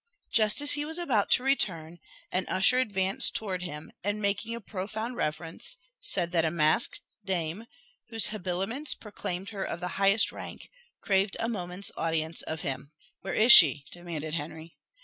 Just 0.31 0.61
as 0.61 0.71
he 0.71 0.83
was 0.83 0.97
about 0.97 1.29
to 1.29 1.43
return, 1.43 1.99
an 2.31 2.47
usher 2.49 2.79
advanced 2.79 3.35
towards 3.35 3.63
him, 3.63 3.91
and 4.03 4.19
making 4.19 4.55
a 4.55 4.59
profound 4.59 5.15
reverence, 5.15 5.77
said 5.99 6.31
that 6.31 6.43
a 6.43 6.49
masked 6.49 7.03
dame, 7.23 7.67
whose 8.09 8.29
habiliments 8.29 8.95
proclaimed 8.95 9.49
her 9.49 9.63
of 9.63 9.79
the 9.79 10.01
highest 10.01 10.31
rank, 10.31 10.71
craved 11.03 11.37
a 11.39 11.47
moment's 11.47 11.91
audience 11.97 12.41
of 12.41 12.61
him. 12.61 12.91
"Where 13.19 13.35
is 13.35 13.51
she?" 13.51 13.85
demanded 13.91 14.33
Henry. 14.33 14.75